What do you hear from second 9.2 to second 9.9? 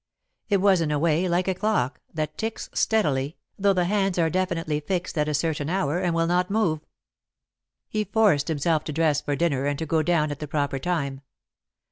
for dinner and to